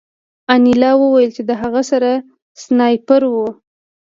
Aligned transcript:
انیلا 0.53 0.91
وویل 0.97 1.29
چې 1.37 1.41
د 1.49 1.51
هغه 1.61 1.81
سره 1.91 2.09
سنایپر 2.61 3.21
و 3.33 3.35